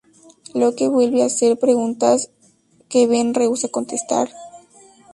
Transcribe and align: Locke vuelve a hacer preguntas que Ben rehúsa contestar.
Locke 0.55 0.87
vuelve 0.89 1.21
a 1.21 1.27
hacer 1.27 1.59
preguntas 1.59 2.31
que 2.89 3.05
Ben 3.05 3.35
rehúsa 3.35 3.67
contestar. 3.77 4.31